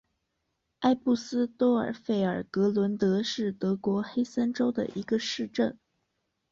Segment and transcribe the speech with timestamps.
[0.79, 5.77] 埃布斯多尔费尔格伦德是德国黑森州的一个市镇。